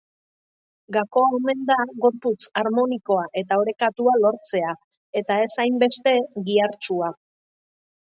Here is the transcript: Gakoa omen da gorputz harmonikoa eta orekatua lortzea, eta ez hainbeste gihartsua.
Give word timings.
Gakoa 0.95 1.33
omen 1.37 1.59
da 1.71 1.77
gorputz 2.05 2.49
harmonikoa 2.63 3.27
eta 3.43 3.61
orekatua 3.65 4.17
lortzea, 4.25 4.75
eta 5.23 5.41
ez 5.47 5.55
hainbeste 5.67 6.19
gihartsua. 6.51 7.17